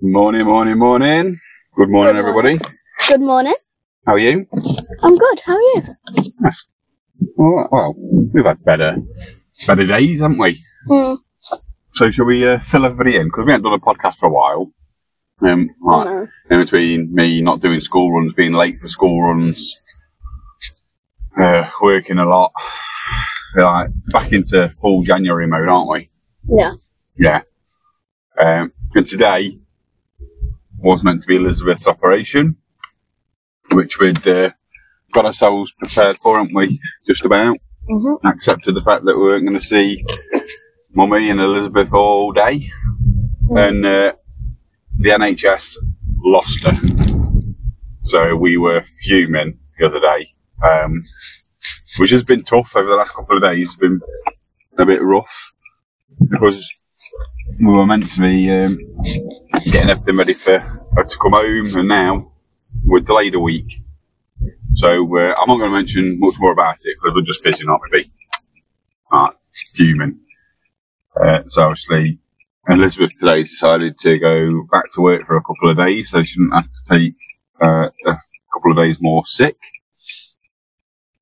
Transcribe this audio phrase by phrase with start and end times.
[0.00, 1.38] Morning, morning, morning.
[1.74, 2.60] Good morning, Good everybody.
[3.08, 3.54] Good morning.
[4.06, 4.46] How are you?
[5.02, 5.40] I'm good.
[5.40, 5.82] How are you?
[7.36, 7.94] Well, well,
[8.32, 8.96] we've had better,
[9.66, 10.60] better days, haven't we?
[10.88, 11.18] Mm,
[11.94, 13.24] So, shall we uh, fill everybody in?
[13.26, 14.70] Because we haven't done a podcast for a while.
[15.40, 16.28] Um, right, no.
[16.50, 19.74] in between me not doing school runs, being late for school runs,
[21.38, 22.52] uh, working a lot.
[23.56, 26.10] Like back into full January mode, aren't we?
[26.44, 26.72] Yeah.
[27.16, 27.42] Yeah.
[28.38, 29.58] Um, and today
[30.76, 32.56] was meant to be Elizabeth's operation,
[33.72, 34.50] which we'd uh,
[35.12, 36.80] got ourselves prepared for, haven't we?
[37.06, 37.56] Just about.
[37.88, 38.26] Mm-hmm.
[38.26, 40.04] Accepted the fact that we weren't going to see
[40.92, 42.70] Mummy and Elizabeth all day.
[43.50, 44.12] And uh,
[44.98, 45.76] the NHS
[46.18, 46.72] lost her.
[48.02, 50.32] So we were fuming the other day,
[50.62, 51.02] um,
[51.98, 53.70] which has been tough over the last couple of days.
[53.70, 54.00] It's been
[54.78, 55.52] a bit rough
[56.28, 56.70] because
[57.60, 58.78] we were meant to be um,
[59.64, 62.32] getting everything ready for her to come home, and now
[62.84, 63.82] we're delayed a week.
[64.74, 67.70] So uh, I'm not going to mention much more about it because we're just fizzing
[67.70, 68.10] up, maybe.
[69.10, 69.30] Uh,
[69.72, 70.20] fuming.
[71.18, 72.18] Uh, so obviously,
[72.68, 76.38] Elizabeth today decided to go back to work for a couple of days, so she
[76.38, 77.14] didn't have to take
[77.62, 78.18] uh, a
[78.52, 79.56] couple of days more sick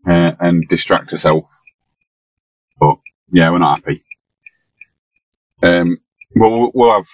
[0.06, 1.44] uh, and distract herself.
[2.80, 2.97] But
[3.33, 4.05] yeah, we're not happy.
[5.62, 5.98] Um,
[6.36, 7.06] well, we'll- have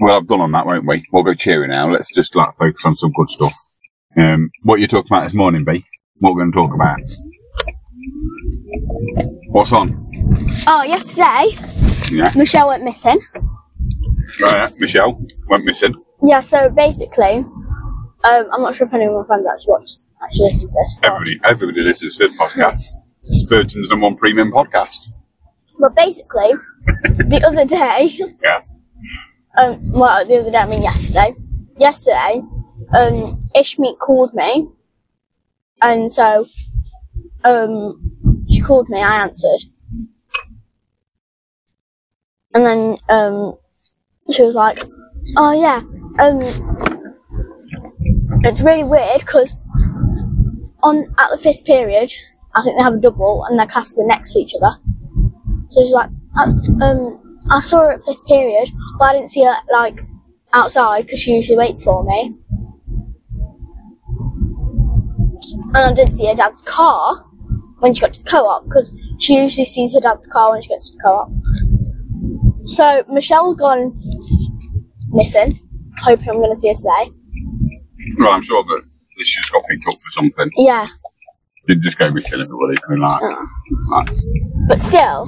[0.00, 1.04] we'll have done on that, won't we?
[1.12, 1.90] We'll go cheering now.
[1.90, 3.52] Let's just like focus on some good stuff.
[4.16, 5.84] Um, what you talking about this morning, B?
[6.18, 6.98] What we're going to talk about?
[9.48, 10.06] What's on?
[10.66, 11.56] Oh, yesterday
[12.16, 13.20] Yeah, Michelle went missing.
[14.40, 14.72] right.
[14.78, 15.94] Michelle went missing.
[16.24, 16.40] Yeah.
[16.40, 17.38] So basically,
[18.24, 19.90] um, I'm not sure if any of my friends actually watch,
[20.24, 20.98] actually listen to this.
[21.02, 22.92] Everybody, everybody listens to the podcast.
[23.20, 25.10] It's Burton's number one premium podcast.
[25.78, 26.52] But basically,
[26.86, 28.10] the other day,
[28.42, 28.62] Yeah.
[29.58, 31.32] um, well, the other day, I mean yesterday.
[31.78, 32.40] Yesterday,
[32.92, 33.14] um,
[33.54, 34.66] Ishmeet called me,
[35.80, 36.46] and so,
[37.44, 38.10] um,
[38.50, 39.00] she called me.
[39.00, 39.60] I answered,
[42.54, 43.56] and then, um,
[44.32, 44.82] she was like,
[45.36, 45.82] "Oh yeah,
[46.18, 46.40] um,
[48.44, 49.54] it's really weird because
[50.82, 52.10] on at the fifth period,
[52.54, 54.76] I think they have a double, and their classes are next to each other."
[55.70, 56.44] So she's like, I,
[56.84, 60.00] um, I saw her at fifth period, but I didn't see her like
[60.52, 62.34] outside because she usually waits for me.
[65.74, 67.22] And I didn't see her dad's car
[67.80, 70.68] when she got to the co-op because she usually sees her dad's car when she
[70.68, 71.30] gets to the co-op.
[72.68, 73.94] So Michelle's gone
[75.10, 75.60] missing.
[76.02, 77.12] Hoping I'm going to see her today.
[78.18, 78.82] Well, I'm sure that
[79.24, 80.50] she's got up for something.
[80.56, 80.86] Yeah,
[81.66, 82.76] Didn't just go missing everybody.
[82.86, 83.46] I mean, like, Oh.
[83.90, 84.06] like,
[84.68, 85.26] but still,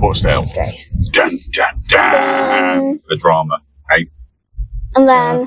[0.00, 0.44] but still.
[0.44, 0.78] scary.
[1.12, 3.00] Dun, dun, dun.
[3.08, 3.58] The drama.
[3.90, 4.08] Hey.
[4.96, 5.46] And then uh,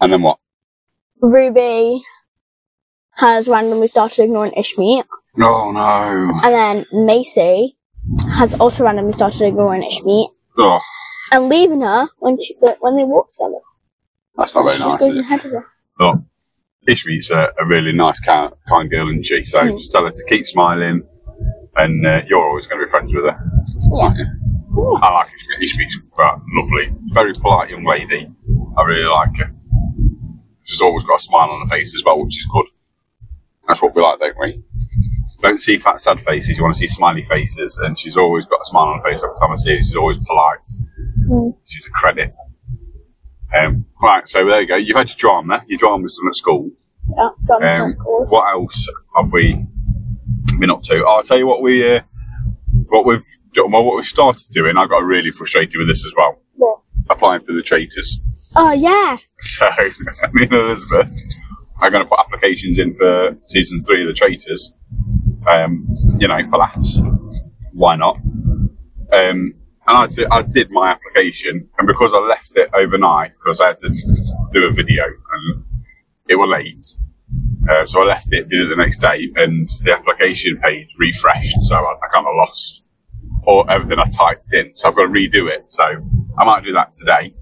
[0.00, 0.38] And then what?
[1.20, 2.00] Ruby
[3.16, 5.04] has randomly started ignoring Ishmeet.
[5.40, 6.40] Oh no.
[6.44, 7.76] And then Macy
[8.30, 10.80] has also randomly started ignoring Ishmeet Oh,
[11.32, 13.60] and leaving her when she when they walk together.
[14.36, 15.20] That's not very nice, is it?
[15.20, 15.52] ahead.
[16.00, 16.18] Look,
[16.88, 19.44] Ishmeet's a, a really nice, kind, kind girl, isn't she?
[19.44, 19.78] So Mm.
[19.78, 21.02] just tell her to keep smiling,
[21.76, 23.38] and uh, you're always going to be friends with her.
[23.96, 24.02] Yeah.
[24.04, 24.26] aren't you?
[25.02, 25.62] I like Ishmeet.
[25.62, 28.28] Ishmeet's uh, lovely, very polite young lady.
[28.76, 29.50] I really like her.
[30.64, 32.66] She's always got a smile on her face as well, which is good.
[33.68, 34.62] That's what we like, don't we?
[35.42, 36.56] Don't see fat, sad faces.
[36.58, 39.22] You want to see smiley faces, and she's always got a smile on her face
[39.22, 39.78] every time I see her.
[39.78, 40.58] She's always polite.
[41.30, 41.56] Mm.
[41.66, 42.34] She's a credit.
[43.56, 44.76] Um, right, so there you go.
[44.76, 45.64] You've had your drama.
[45.68, 46.70] Your drama's done at school.
[47.16, 48.26] Yeah, so I'm Um, so cool.
[48.26, 49.64] what else have we
[50.58, 51.04] been up to?
[51.06, 52.00] Oh, I'll tell you what we uh,
[52.88, 54.76] what we've done, well, what we've started doing.
[54.76, 56.40] I got really frustrated with this as well.
[56.54, 56.80] What?
[57.10, 58.20] Applying for the traitors.
[58.56, 59.68] Oh yeah, So
[60.32, 61.10] me and Elizabeth
[61.80, 64.72] are going to put applications in for season three of the traitors.
[65.48, 65.84] Um,
[66.18, 66.98] you know, for laughs.
[67.72, 68.16] Why not?
[69.12, 69.52] Um,
[69.86, 73.68] and I did, I did my application, and because I left it overnight, because I
[73.68, 73.88] had to
[74.52, 75.64] do a video and
[76.28, 76.86] it was late,
[77.68, 81.56] uh, so I left it, did it the next day, and the application page refreshed,
[81.62, 82.84] so I, I kind of lost
[83.46, 84.72] all everything I typed in.
[84.74, 85.66] So I've got to redo it.
[85.68, 85.82] So
[86.38, 87.34] I might do that today,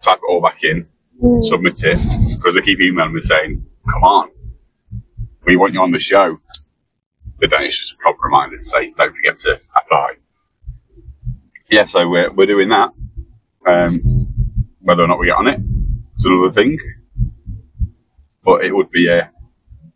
[0.00, 0.86] type it all back in,
[1.20, 1.42] Mm.
[1.42, 1.98] submit it,
[2.36, 4.30] because they keep emailing me saying, "Come on,
[5.44, 6.38] we want you on the show."
[7.40, 10.14] But then it's just a proper reminder to say, "Don't forget to apply."
[11.70, 12.92] Yeah, so we're we're doing that.
[13.66, 13.98] Um,
[14.80, 15.60] whether or not we get on it,
[16.14, 16.78] it's another thing.
[18.44, 19.24] but it would be uh,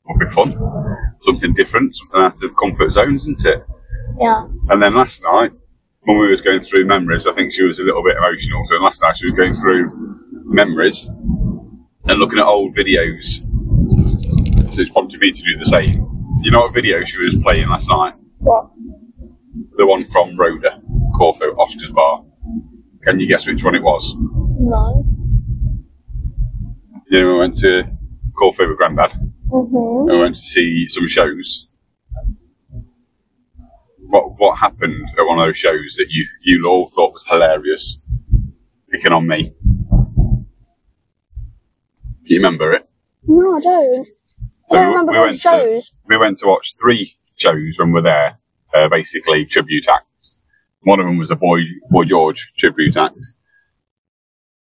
[0.06, 0.52] would be fun,
[1.22, 3.64] something different, something out of comfort zones, isn't it?
[4.20, 4.46] Yeah.
[4.69, 5.52] And then last night,
[6.02, 8.62] when we was going through memories, I think she was a little bit emotional.
[8.66, 13.40] So last night she was going through memories and looking at old videos.
[14.72, 16.02] So it's prompted me to do the same.
[16.42, 18.14] You know what video she was playing last night?
[18.38, 18.70] What?
[19.78, 20.81] The one from Roda,
[21.12, 22.25] Corfu, Oscar's Bar.
[23.05, 24.14] Can you guess which one it was?
[24.19, 25.05] No.
[27.11, 27.85] You know, we went to
[28.38, 29.11] Corfu with Grandad
[29.49, 30.00] Mhm.
[30.09, 31.69] and we went to see some shows.
[33.99, 37.99] What what happened at one of those shows that you you all thought was hilarious?
[38.91, 39.55] Picking on me.
[42.25, 42.88] Do you remember it?
[43.26, 44.05] No, I don't.
[44.05, 44.12] So
[44.70, 45.41] I we- don't remember we those went to-
[45.81, 45.93] shows.
[46.08, 48.38] we went to watch three shows when we were there,
[48.75, 50.41] uh, basically tribute acts.
[50.84, 53.20] One of them was a Boy Boy George tribute act,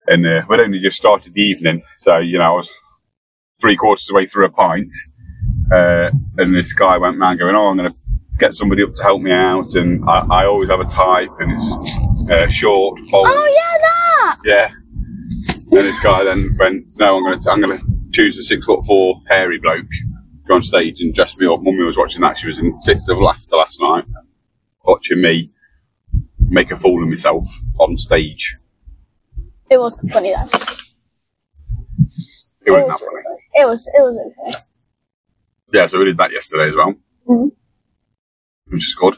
[0.07, 2.71] and uh, we'd only just started the evening, so you know I was
[3.59, 4.93] three quarters of the way through a pint,
[5.73, 7.95] uh, and this guy went round going, "Oh, I'm going to
[8.39, 11.51] get somebody up to help me out," and I, I always have a type, and
[11.53, 14.37] it's uh, short, bold, Oh yeah, that.
[14.45, 14.71] yeah.
[15.71, 18.65] And this guy then went, "No, I'm going to I'm going to choose a six
[18.65, 19.85] foot four hairy bloke."
[20.47, 21.59] Go on stage and dress me up.
[21.61, 22.37] Mummy was watching that.
[22.37, 24.03] She was in fits of laughter last night,
[24.83, 25.51] watching me
[26.51, 27.47] make a fool of myself
[27.79, 28.57] on stage.
[29.69, 30.49] It was funny though.
[32.65, 33.23] It wasn't that funny.
[33.55, 33.87] It was.
[33.87, 34.63] It was okay.
[35.73, 36.93] Yeah, so we did that yesterday as well,
[37.27, 37.51] Mhm.
[38.67, 39.15] which is good.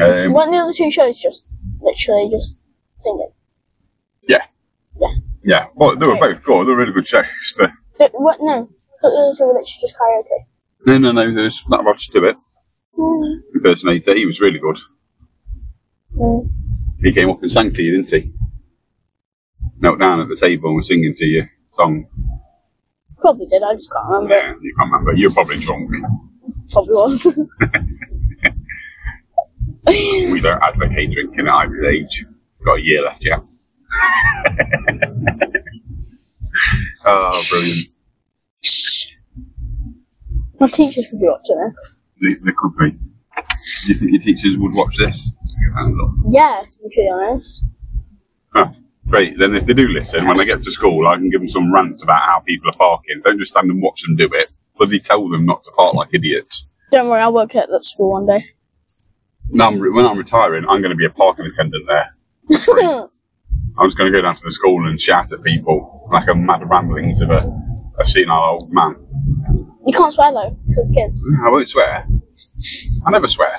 [0.00, 2.58] Um, Weren't the other two shows just literally just
[2.96, 3.30] singing?
[4.28, 4.44] yeah,
[5.00, 5.08] Yeah.
[5.44, 5.66] yeah.
[5.76, 6.66] Well, they were both good.
[6.66, 7.26] They were really good shows.
[7.56, 8.38] For Th- what?
[8.40, 10.46] No, I thought the other two were literally just karaoke.
[10.86, 11.32] no, no, no.
[11.34, 12.36] There's not much to it.
[12.98, 13.40] Mm.
[13.62, 14.78] Impersonator, he was really good.
[16.16, 16.50] Mm.
[17.00, 18.32] He came up and sang to you, didn't he?
[19.78, 22.06] Knelt down at the table and was singing to you song.
[23.18, 23.62] Probably did.
[23.62, 24.34] I just can't remember.
[24.34, 25.12] Yeah, you can't remember.
[25.14, 25.90] You're probably drunk.
[26.70, 27.38] Probably was.
[29.86, 32.24] We don't advocate drinking at either age.
[32.58, 33.40] We've got a year left yet.
[37.04, 37.88] oh, brilliant.
[40.60, 41.98] My teachers could be watching this.
[42.20, 42.96] They, they could be.
[43.84, 45.32] Do you think your teachers would watch this?
[46.28, 47.64] Yeah, to be honest.
[48.52, 48.70] Huh.
[49.08, 49.38] Great.
[49.38, 51.72] Then if they do listen, when I get to school, I can give them some
[51.72, 53.20] rants about how people are parking.
[53.24, 54.52] Don't just stand and watch them do it.
[54.76, 56.66] Bloody tell them not to park like idiots.
[56.90, 58.44] Don't worry, I'll work at that school one day.
[59.48, 62.14] Now, I'm, re- when I'm retiring, I'm going to be a parking attendant there.
[62.50, 62.84] for free.
[63.78, 66.34] I'm just going to go down to the school and shout at people like a
[66.34, 67.42] mad ramblings of a,
[67.98, 68.96] a senile old man.
[69.86, 71.22] you can't swear though, because it's kids.
[71.44, 72.06] I won't swear.
[73.04, 73.52] I never swear.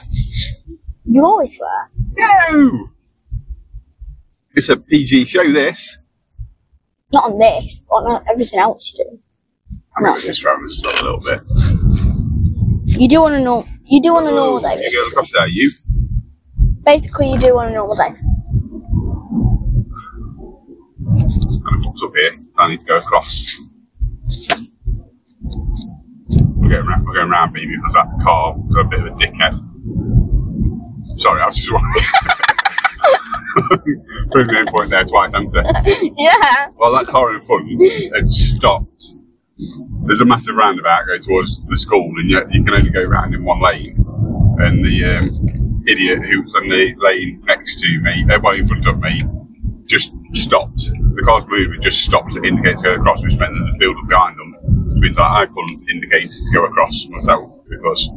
[1.06, 1.90] You always swear.
[2.18, 2.90] No!
[4.56, 5.98] It's a PG show, this.
[7.12, 9.20] Not on this, but on everything else you do.
[9.96, 11.42] I'm going to swear on this stuff a little bit.
[13.00, 13.68] You do want a normal.
[13.86, 14.78] You do on a normal day.
[14.80, 15.72] You go across there, you.
[16.84, 18.14] Basically, you do on a normal day.
[21.64, 22.32] Kind of fucked up here.
[22.58, 23.56] I need to go across.
[26.38, 29.16] We're going round, we're going round me because that car was a bit of a
[29.16, 29.54] dickhead.
[31.20, 32.06] Sorry, I was just wondering.
[34.32, 36.12] The point there twice, haven't I?
[36.18, 36.70] Yeah.
[36.78, 37.70] Well, that car in front
[38.16, 39.04] had stopped.
[40.06, 43.36] There's a massive roundabout going towards the school, and yet you can only go round
[43.36, 43.96] in one lane.
[44.58, 48.66] And the um, idiot who was on the lane next to me, uh, well, in
[48.66, 49.22] front of me,
[49.86, 50.90] just stopped.
[51.16, 53.98] The car's moving, just stopped to indicate to go across, which meant that there's build
[53.98, 54.43] up behind them.
[54.96, 58.10] Means that I couldn't indicate to go across myself because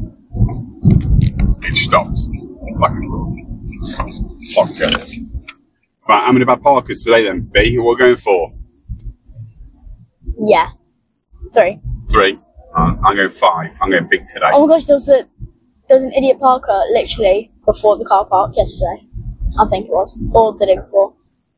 [1.62, 2.18] it stopped
[2.78, 2.94] like a
[4.54, 5.36] plonker.
[6.08, 7.78] Right, how many bad parkers today then, B?
[7.78, 8.50] What are we're going for?
[10.38, 10.70] Yeah.
[11.54, 11.80] Three.
[12.10, 12.38] Three.
[12.76, 13.76] Uh, I'm going five.
[13.80, 14.50] I'm going big today.
[14.52, 15.26] Oh my gosh, there was a
[15.88, 19.08] there was an idiot parker literally before the car park yesterday.
[19.58, 21.14] I think it was, or the day before.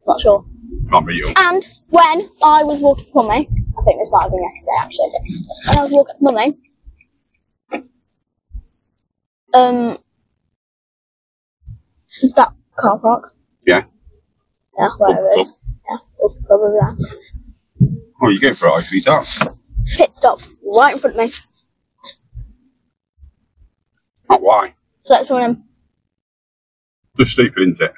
[0.07, 0.45] Not sure.
[0.91, 1.33] Can't beat you.
[1.37, 3.49] And when I was walking to mummy,
[3.79, 5.11] I think this might have been yesterday actually.
[5.69, 6.59] When I was walking mummy,
[9.55, 9.99] um,
[12.37, 13.35] that car park,
[13.67, 13.85] Yeah.
[14.79, 15.59] yeah, where it is,
[15.89, 16.97] yeah, it's probably that.
[18.21, 19.27] Oh, you're going for it, I should dark.
[19.97, 20.41] Pit stop
[20.77, 21.33] right in front of me.
[24.29, 24.75] Not why.
[25.05, 25.65] So let someone in.
[27.19, 27.93] Just stupid, isn't it?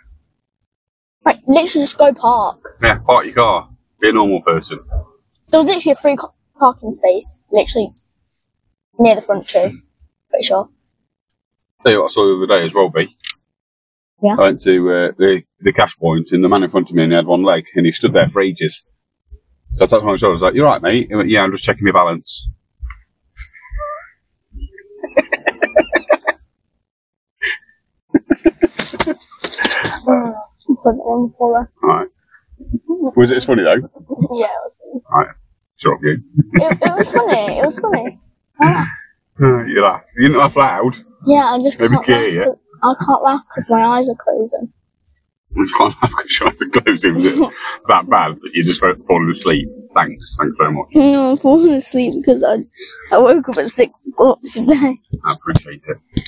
[1.24, 2.76] Right, literally just go park.
[2.82, 3.68] Yeah, park your car.
[4.00, 4.78] Be a normal person.
[5.50, 6.16] There was literally a free
[6.58, 7.92] parking space, literally
[8.98, 9.80] near the front too.
[10.30, 10.68] Pretty sure.
[11.82, 13.08] Tell you what I saw the other day as well, B.
[14.22, 14.36] Yeah.
[14.38, 17.04] I went to uh, the, the cash point and the man in front of me
[17.04, 18.84] and he had one leg and he stood there for ages.
[19.72, 20.12] And I was like, oh, what are you doing?
[20.12, 20.12] And he went, oh, I'm just waiting for the car to park.
[20.12, 20.32] So I tapped him on the shoulder.
[20.32, 22.48] I was like, "You're right, mate?" He went, "Yeah, I'm just checking my balance."
[30.82, 31.70] Put it on for.
[31.82, 32.08] All right.
[33.16, 33.76] Was it as funny though?
[34.32, 34.74] Yeah, it
[35.10, 35.26] was,
[35.80, 36.22] Sure, of you.
[36.54, 37.58] it, it was funny.
[37.58, 38.18] It was funny.
[39.42, 40.02] Uh, you laugh.
[40.18, 40.98] You didn't laugh loud.
[41.26, 42.32] Yeah, I just Maybe can't laugh.
[42.34, 42.52] yeah?
[42.82, 44.70] I can't laugh because my eyes are closing.
[45.56, 47.14] You can't laugh because your eyes are closing.
[47.14, 47.38] Was it
[47.88, 49.66] that bad that you just falling asleep?
[49.94, 50.36] Thanks.
[50.38, 50.88] Thanks very much.
[50.94, 52.58] No, I'm falling asleep because I
[53.14, 54.98] I woke up at six o'clock today.
[55.24, 56.22] I appreciate it.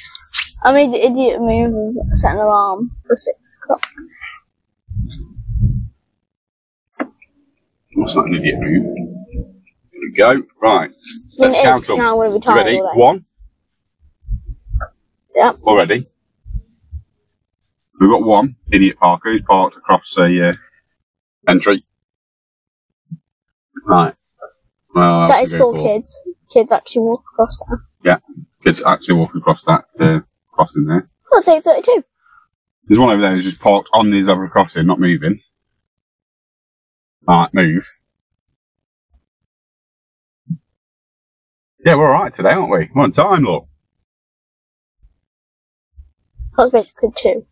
[0.64, 3.82] I made the idiot move of setting an alarm for six o'clock.
[7.94, 9.16] What's not an idiot move?
[10.02, 10.42] We go.
[10.60, 10.90] Right.
[11.38, 11.98] Let's It count them.
[11.98, 12.46] now we're ready?
[12.48, 12.78] already.
[12.80, 13.24] One.
[15.36, 15.56] Yep.
[15.62, 16.06] Already.
[18.00, 20.52] We've got one idiot parker who's parked across a uh,
[21.48, 21.84] entry.
[23.86, 24.14] Right.
[24.94, 26.18] Well, That is for kids.
[26.52, 27.78] Kids actually walk across that.
[28.04, 28.18] Yeah,
[28.64, 30.18] Kids actually walking across that uh,
[30.52, 31.08] crossing there.
[31.32, 32.04] I'll take 32.
[32.88, 35.40] There's one over there who's just parked on the zebra crossing, not moving.
[37.28, 37.88] Alright, move.
[41.84, 42.88] Yeah, we're alright today, aren't we?
[42.94, 43.66] We're on time, look.
[46.56, 47.46] That was basically two.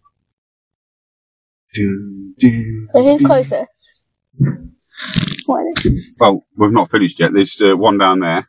[1.74, 3.26] Do, do, So who's do.
[3.26, 4.00] closest?
[5.46, 6.12] What is?
[6.18, 7.32] Well, we've not finished yet.
[7.32, 8.48] There's uh, one down there.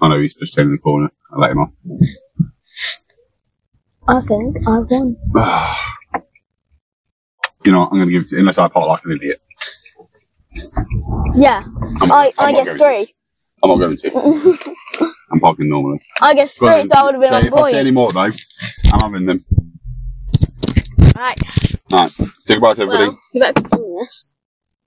[0.00, 1.10] I know he's just turning the corner.
[1.32, 1.70] I'll let him off.
[4.06, 5.16] I think I won.
[7.66, 7.88] you know what?
[7.92, 9.42] I'm going to give it to unless I park like an idiot.
[11.34, 11.64] Yeah,
[12.02, 12.84] I'm, I, I'm I guess going to.
[12.84, 13.14] three.
[13.62, 14.74] I'm not going to.
[15.30, 16.00] I'm parking normally.
[16.22, 18.12] I guess three, so I would have been so on If I see any more,
[18.12, 18.20] though,
[18.92, 19.44] I'm having them.
[21.14, 21.38] Right.
[21.92, 22.10] Right.
[22.10, 23.08] Say goodbye to everybody.
[23.08, 23.68] Well, you better be
[24.00, 24.26] this.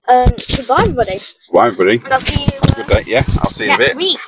[0.08, 1.20] Um, goodbye, everybody.
[1.52, 2.00] Bye, everybody.
[2.04, 3.02] And I'll see you Good uh, day.
[3.06, 3.96] Yeah, I'll see you in a next bit.
[3.96, 4.20] week.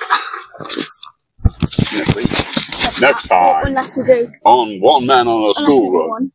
[1.93, 3.01] Next week.
[3.01, 3.65] Next time.
[3.67, 4.31] Unless we do.
[4.45, 6.09] On One Man on a unless School do Run.
[6.09, 6.31] one.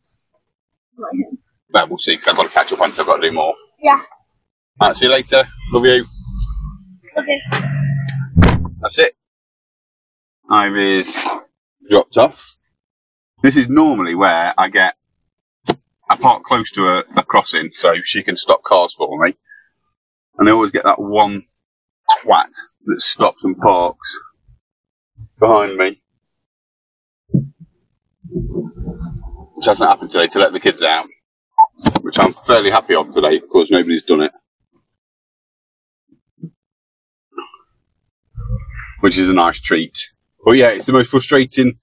[0.96, 1.38] Right.
[1.72, 3.32] Well, we'll see, because I've got to catch up on it, I've got to do
[3.34, 3.54] more.
[3.80, 4.00] Yeah.
[4.82, 5.44] Alright, see you later.
[5.72, 6.04] Love you.
[7.16, 7.40] Okay.
[8.80, 9.14] That's it.
[10.50, 11.18] Ivy's
[11.88, 12.56] dropped off.
[13.42, 14.94] This is normally where I get
[16.08, 19.36] I park close to a, a crossing so she can stop cars for me.
[20.38, 21.44] And I always get that one
[22.10, 22.50] twat
[22.86, 24.18] that stops and parks
[25.38, 26.02] behind me.
[29.54, 31.06] Which hasn't happened today to let the kids out.
[32.00, 34.32] Which I'm fairly happy of today because nobody's done it.
[39.00, 40.10] which is a nice treat.
[40.44, 41.78] But yeah, it's the most frustrating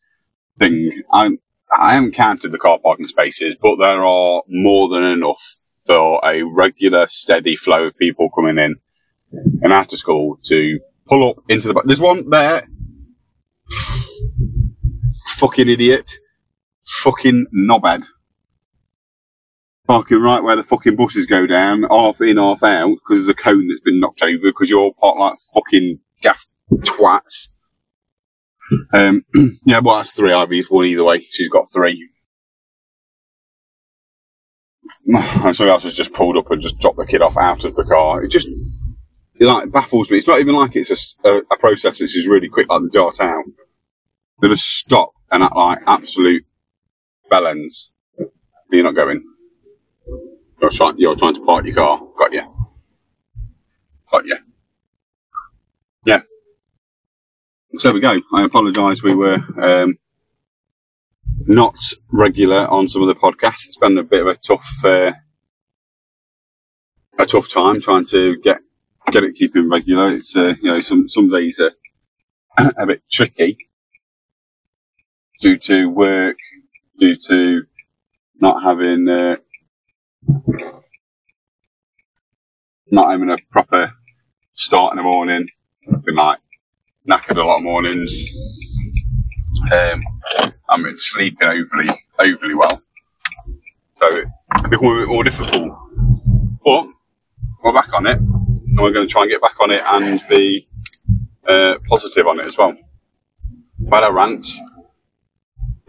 [0.59, 1.03] thing.
[1.11, 1.39] I'm,
[1.77, 5.41] I haven't counted the car parking spaces, but there are more than enough
[5.85, 8.75] for a regular, steady flow of people coming in
[9.61, 11.83] and after school to pull up into the back.
[11.85, 12.67] There's one there.
[15.37, 16.13] Fucking idiot.
[16.85, 18.05] Fucking knobhead.
[19.87, 23.33] Parking right where the fucking buses go down, half in, half out, because there's a
[23.33, 27.49] cone that's been knocked over, because you're all parked like fucking daft twats.
[28.93, 29.25] Um,
[29.65, 30.31] yeah, well, that's three.
[30.33, 31.19] Ivy's, one either way.
[31.21, 32.09] She's got three.
[35.11, 37.83] Somebody else has just pulled up and just dropped the kid off out of the
[37.83, 38.23] car.
[38.23, 40.17] It just it like baffles me.
[40.17, 43.43] It's not even like it's a process that's just really quick, like the dart out.
[44.41, 46.45] They just stop and act like absolute
[47.31, 47.89] bellends.
[48.71, 49.23] You're not going.
[50.61, 50.95] You're trying.
[50.97, 52.01] You're trying to park your car.
[52.17, 52.43] Got you.
[54.11, 54.37] Got you.
[57.75, 58.15] So we go.
[58.33, 59.03] I apologise.
[59.03, 59.97] We were um,
[61.47, 61.75] not
[62.11, 63.65] regular on some of the podcasts.
[63.67, 65.11] It's been a bit of a tough, uh,
[67.19, 68.59] a tough time trying to get
[69.11, 70.13] get it keeping regular.
[70.13, 71.71] It's uh, you know some some days are
[72.77, 73.57] a bit tricky
[75.41, 76.37] due to work,
[76.99, 77.63] due to
[78.39, 79.37] not having uh,
[82.91, 83.93] not having a proper
[84.53, 85.47] start in the morning.
[86.05, 86.39] Been like
[87.09, 88.33] knackered a lot of mornings.
[89.71, 90.03] Um,
[90.69, 92.81] I'm sleeping overly, overly well.
[93.99, 94.27] So it
[94.69, 95.77] become a bit more difficult.
[96.63, 96.87] But
[97.63, 100.21] we're back on it, and we're going to try and get back on it and
[100.29, 100.67] be
[101.47, 102.75] uh, positive on it as well.
[103.79, 104.45] But I rant.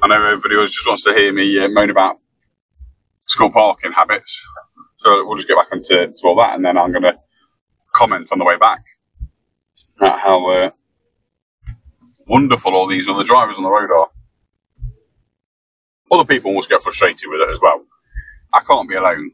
[0.00, 2.20] I know everybody just wants to hear me uh, moan about
[3.26, 4.42] school parking habits.
[5.00, 7.18] So we'll just get back into to all that, and then I'm going to
[7.92, 8.84] comment on the way back
[10.00, 10.70] at how uh,
[12.28, 14.08] wonderful all these other drivers on the road are.
[16.10, 17.84] Other people must get frustrated with it as well.
[18.52, 19.32] I can't be alone.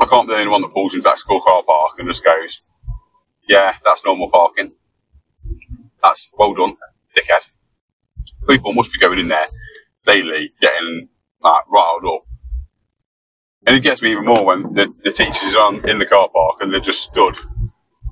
[0.00, 2.24] I can't be the only one that pulls into that school car park and just
[2.24, 2.66] goes,
[3.48, 4.74] yeah, that's normal parking.
[6.02, 6.76] That's well done,
[7.16, 7.48] dickhead.
[8.48, 9.46] People must be going in there
[10.04, 11.08] daily, getting
[11.40, 12.24] like, riled up.
[13.66, 16.60] And it gets me even more when the, the teachers are in the car park
[16.60, 17.36] and they're just stood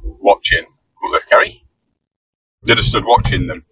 [0.02, 0.66] watching.
[1.02, 1.65] Look, Kerry.
[2.66, 3.64] They just stood watching them.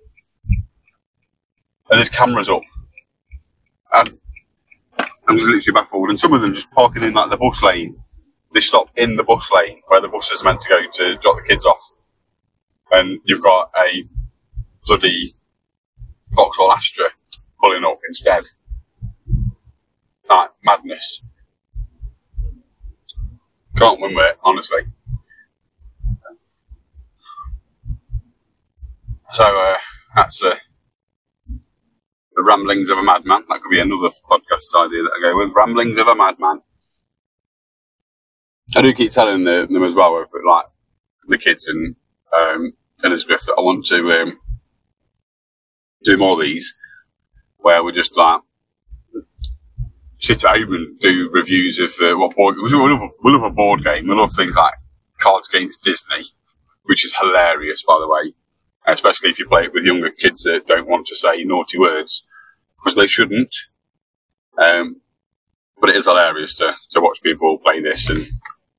[1.90, 2.62] And there's cameras up.
[3.92, 4.18] And
[5.28, 6.10] I'm just literally baffled.
[6.10, 7.96] And some of them just parking in like the bus lane.
[8.52, 11.36] They stop in the bus lane where the bus is meant to go to drop
[11.36, 11.82] the kids off.
[12.92, 14.04] And you've got a
[14.86, 15.34] bloody
[16.30, 17.06] Vauxhall Astra
[17.60, 18.44] pulling up instead.
[20.30, 21.24] Like madness.
[23.76, 24.82] Can't win with it, honestly.
[29.34, 29.76] So uh,
[30.14, 30.54] that's uh,
[31.48, 33.42] the ramblings of a madman.
[33.48, 35.52] That could be another podcast idea that I go with.
[35.56, 36.60] Ramblings of a madman.
[38.76, 40.66] I do keep telling the, them as well, but like
[41.26, 41.96] the kids and
[42.32, 44.38] um, Elizabeth, that I want to um,
[46.04, 46.72] do more of these,
[47.56, 48.40] where we just like
[50.18, 52.54] sit at home and do reviews of uh, what board.
[52.62, 54.06] We love, we love a board game.
[54.06, 54.74] We love things like
[55.18, 56.30] Cards Against Disney,
[56.84, 58.34] which is hilarious, by the way
[58.86, 62.26] especially if you play it with younger kids that don't want to say naughty words,
[62.76, 63.54] because they shouldn't.
[64.58, 65.00] Um,
[65.80, 68.26] but it is hilarious to, to watch people play this and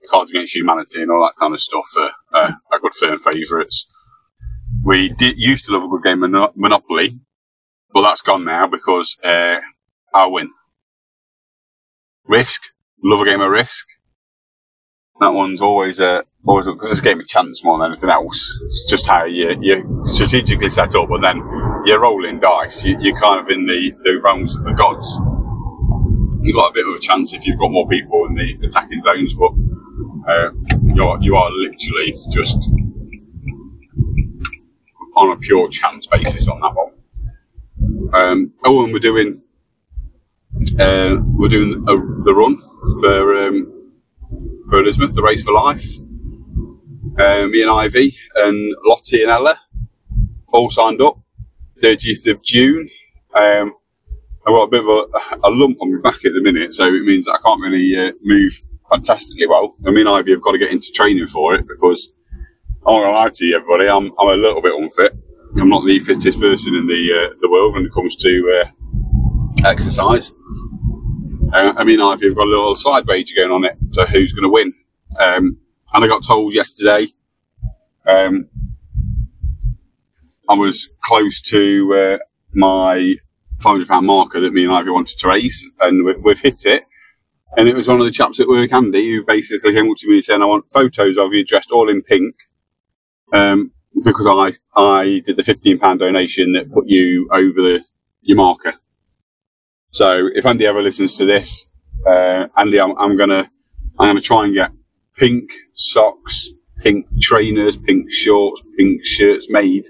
[0.10, 3.92] Cards Against Humanity and all that kind of stuff are, uh, are good firm favourites.
[4.84, 7.20] We did, used to love a good game of Monopoly,
[7.94, 9.58] but that's gone now because uh,
[10.14, 10.52] I win.
[12.28, 12.62] Risk,
[13.04, 13.88] love a game of Risk.
[15.20, 18.58] That one's always a uh, always because this game of chance more than anything else.
[18.70, 21.38] It's just how you you strategically set up, and then
[21.86, 22.84] you're rolling dice.
[22.84, 25.20] You, you're kind of in the, the realms of the gods.
[26.42, 29.02] You've got a bit of a chance if you've got more people in the attacking
[29.02, 29.52] zones, but
[30.30, 30.52] uh,
[30.94, 32.70] you're you are literally just
[35.16, 38.12] on a pure chance basis on that one.
[38.14, 39.42] Um, oh, and we're doing
[40.80, 42.58] uh, we're doing a, the run
[43.00, 43.75] for um,
[44.70, 46.00] for Elizabeth, the race for life.
[47.18, 49.60] Me and Ivy and Lottie and Ella
[50.48, 51.20] all signed up.
[51.82, 52.90] 30th of June.
[53.36, 53.74] Um,
[54.48, 56.86] I've got a bit of a, a, lump on my back at the minute, so
[56.86, 59.76] it means I can't really uh, move fantastically well.
[59.86, 62.12] I mean, Ivy have got to get into training for it because
[62.86, 63.90] I'm not gonna lie to you, everybody.
[63.90, 65.14] I'm, I'm a little bit unfit.
[65.58, 69.68] I'm not the fittest person in the uh, the world when it comes to uh,
[69.68, 70.32] exercise.
[71.56, 74.44] Uh, I mean, have got a little side wager going on it, so who's going
[74.44, 74.74] to win?
[75.18, 75.58] Um,
[75.94, 77.08] and I got told yesterday
[78.06, 78.50] um,
[80.50, 83.16] I was close to uh, my
[83.60, 86.84] £500 marker that me and Ivy wanted to raise, and we, have hit it.
[87.56, 90.10] And it was one of the chaps at work, Andy, who basically came up to
[90.10, 92.36] me saying, I want photos of you dressed all in pink.
[93.32, 93.72] Um,
[94.04, 97.80] because I, I did the £15 donation that put you over the,
[98.24, 98.74] your marker.
[99.92, 101.70] So if Andy ever listens to this,
[102.06, 103.50] uh, Andy, I'm, I'm gonna,
[103.98, 104.72] I'm gonna try and get
[105.18, 109.86] pink socks, pink trainers, pink shorts, pink shirts made.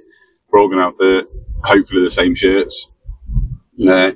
[0.49, 1.27] We're all to have the,
[1.63, 2.89] hopefully the same shirts.
[3.81, 4.11] Uh,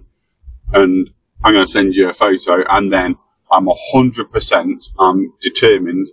[0.73, 1.09] and
[1.43, 3.17] I'm to send you a photo and then
[3.51, 6.07] I'm 100%, I'm determined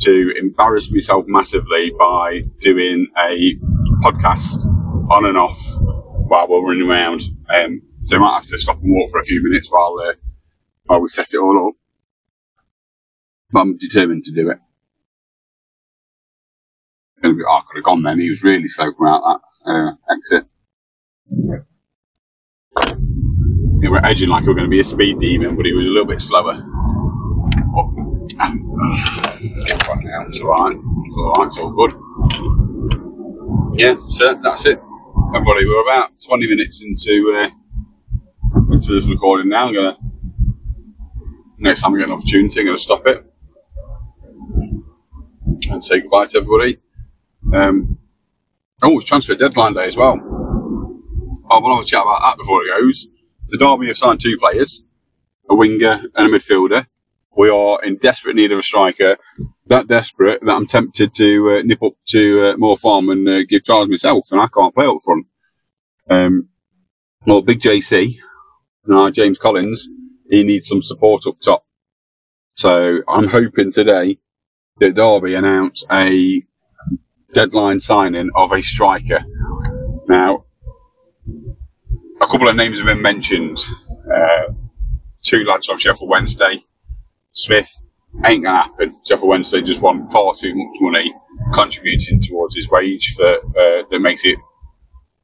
[0.00, 3.54] to embarrass myself massively by doing a
[4.02, 4.64] podcast
[5.10, 7.22] on and off while we're running around.
[7.54, 10.14] Um, so might have to stop and walk for a few minutes while, uh,
[10.86, 11.74] while we set it all up.
[13.52, 14.58] But I'm determined to do it.
[17.22, 18.18] I could have gone then.
[18.18, 20.46] He was really slow about that uh, exit.
[23.78, 25.86] We were edging like we were going to be a speed demon, but he was
[25.86, 26.54] a little bit slower.
[28.40, 28.66] Um,
[29.60, 30.76] it's alright.
[31.06, 31.92] It's alright, it's all good.
[33.78, 34.80] Yeah, so that's it.
[35.32, 37.50] Everybody, we're about 20 minutes into uh,
[38.80, 39.66] into this recording now.
[39.66, 39.98] I'm gonna
[41.58, 43.22] next time I get an opportunity, I'm gonna stop it
[45.68, 46.78] and say goodbye to everybody.
[47.52, 47.98] Um,
[48.82, 50.18] oh, it's transfer deadline day as well.
[51.50, 53.06] Oh, we'll have a chat about that before it goes.
[53.48, 54.82] The Derby have signed two players,
[55.50, 56.86] a winger and a midfielder.
[57.36, 59.18] We are in desperate need of a striker.
[59.66, 63.42] That desperate that I'm tempted to uh, nip up to uh, Moor Farm and uh,
[63.46, 65.26] give Charles myself, and I can't play up front.
[66.08, 66.48] Um,
[67.26, 68.18] well, Big JC,
[68.92, 69.88] uh, James Collins,
[70.28, 71.64] he needs some support up top.
[72.54, 74.18] So I'm hoping today
[74.78, 76.42] that Derby announce a
[77.32, 79.24] deadline signing of a striker.
[80.08, 80.44] Now,
[82.20, 83.58] a couple of names have been mentioned.
[84.12, 84.52] Uh,
[85.22, 86.64] two lads from Sheffield Wednesday,
[87.30, 87.70] Smith
[88.24, 88.96] ain't to happen.
[89.06, 91.14] Sheffield Wednesday just want far too much money
[91.54, 94.36] contributing towards his wage for, uh, that makes it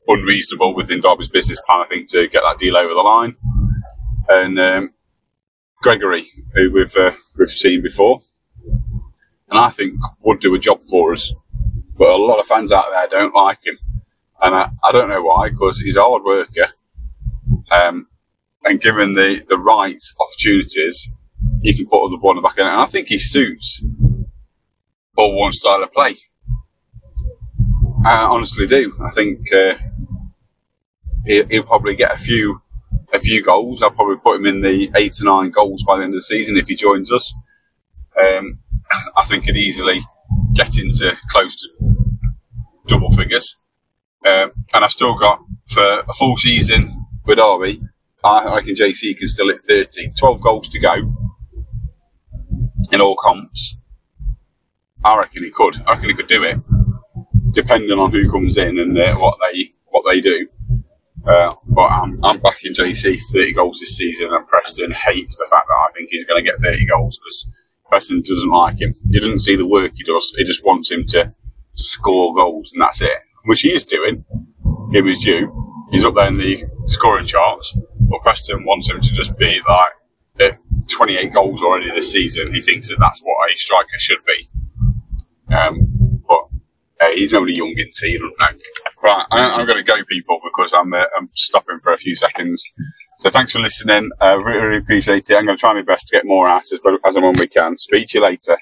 [0.07, 3.37] unreasonable within Derby's business plan, I think, to get that deal over the line.
[4.29, 4.95] And um,
[5.83, 8.23] Gregory, who we've, uh, we've seen before,
[9.49, 11.33] and I think would do a job for us.
[11.97, 13.79] But a lot of fans out there don't like him.
[14.43, 16.69] And I, I don't know why, because he's a hard worker.
[17.71, 18.09] Um,
[18.65, 21.11] and given the, the right opportunities,
[21.63, 22.69] he can put the ball in the back end.
[22.69, 23.83] And I think he suits
[25.17, 26.17] all one style of play.
[28.05, 28.97] I honestly do.
[29.03, 29.75] I think uh,
[31.25, 32.61] he'll, he'll probably get a few
[33.27, 33.83] few goals.
[33.83, 36.23] I'll probably put him in the eight to nine goals by the end of the
[36.23, 37.35] season if he joins us.
[38.19, 38.61] Um,
[39.17, 40.01] I think he'd easily
[40.55, 41.69] get into close to
[42.87, 43.57] double figures.
[44.27, 47.81] Um, and I've still got for a full season with Derby,
[48.25, 50.13] I, think JC can still hit 30.
[50.19, 50.95] 12 goals to go
[52.91, 53.79] in all comps.
[55.05, 55.81] I reckon he could.
[55.87, 56.59] I reckon he could do it,
[57.53, 60.49] depending on who comes in and uh, what they what they do.
[61.27, 61.55] Uh,
[62.27, 65.89] I'm, backing JC for 30 goals this season, and Preston hates the fact that I
[65.93, 67.49] think he's going to get 30 goals because
[67.89, 68.95] Preston doesn't like him.
[69.11, 70.35] He doesn't see the work he does.
[70.37, 71.35] He just wants him to
[71.75, 73.19] score goals, and that's it.
[73.45, 74.25] Which he is doing.
[74.93, 75.53] Him is due.
[75.91, 77.77] He's up there in the scoring charts.
[78.09, 79.93] But Preston wants him to just be like
[80.39, 80.59] at
[80.89, 82.53] 28 goals already this season.
[82.55, 84.49] He thinks that that's what a striker should be.
[85.55, 85.96] Um,
[87.01, 88.19] uh, he's only young in tea,
[89.03, 92.15] Right, I, am going to go, people, because I'm uh, I'm stopping for a few
[92.15, 92.67] seconds.
[93.21, 94.11] So thanks for listening.
[94.21, 95.37] Uh, really, really appreciate it.
[95.37, 97.47] I'm going to try my best to get more out as, as and when we
[97.47, 97.77] can.
[97.77, 98.59] Speak to you later.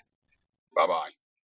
[0.77, 1.24] Bye bye.